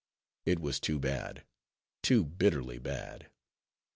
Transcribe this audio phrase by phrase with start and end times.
[0.47, 1.45] —It was too bad;
[2.01, 3.29] too bitterly bad.